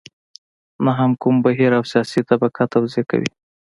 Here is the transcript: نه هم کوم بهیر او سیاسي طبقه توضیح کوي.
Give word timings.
نه 0.85 0.91
هم 0.99 1.11
کوم 1.21 1.35
بهیر 1.43 1.71
او 1.77 1.83
سیاسي 1.91 2.21
طبقه 2.29 2.63
توضیح 2.73 3.03
کوي. 3.11 3.29